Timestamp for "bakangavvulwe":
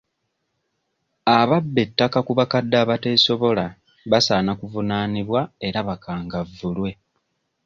5.87-6.89